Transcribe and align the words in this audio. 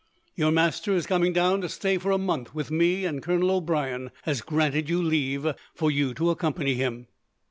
Your 0.33 0.51
master 0.51 0.95
is 0.95 1.05
coming 1.05 1.31
down 1.31 1.61
to 1.61 1.69
stay 1.69 1.99
for 1.99 2.09
a 2.09 2.17
month 2.17 2.55
with 2.55 2.71
me, 2.71 3.05
and 3.05 3.21
Colonel 3.21 3.51
O'Brien 3.51 4.09
has 4.23 4.41
granted 4.41 4.89
leave 4.89 5.45
for 5.75 5.91
you 5.91 6.15
to 6.15 6.31
accompany 6.31 6.73
him.' 6.73 7.05